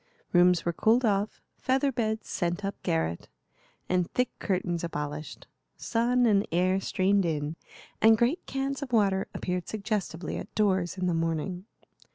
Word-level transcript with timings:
Rooms 0.33 0.65
were 0.65 0.73
cooled 0.73 1.05
off, 1.05 1.39
feather 1.59 1.91
beds 1.91 2.27
sent 2.27 2.65
up 2.65 2.73
garret, 2.81 3.29
and 3.87 4.09
thick 4.09 4.29
curtains 4.39 4.83
abolished. 4.83 5.45
Sun 5.77 6.25
and 6.25 6.47
air 6.51 6.79
streamed 6.81 7.23
in, 7.23 7.55
and 8.01 8.17
great 8.17 8.43
cans 8.47 8.81
of 8.81 8.91
water 8.93 9.27
appeared 9.35 9.67
suggestively 9.69 10.37
at 10.37 10.55
doors 10.55 10.97
in 10.97 11.05
the 11.05 11.13
morning. 11.13 11.65